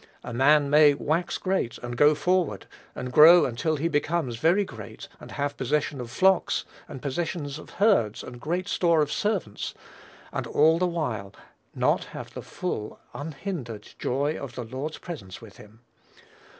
[0.23, 2.65] A man may "wax great, and go forward,
[2.95, 7.69] and grow until he becomes very great, and have possession of flocks, and possession of
[7.77, 9.75] herds, and great store of servants,"
[10.33, 11.35] and all the while
[11.75, 15.81] not have the full, unhindered joy of the Lord's presence with him.